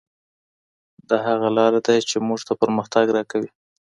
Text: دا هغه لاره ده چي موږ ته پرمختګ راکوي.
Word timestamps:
دا 1.09 1.17
هغه 1.27 1.47
لاره 1.57 1.79
ده 1.85 1.93
چي 2.09 2.17
موږ 2.27 2.39
ته 2.47 2.53
پرمختګ 2.61 3.05
راکوي. 3.15 3.49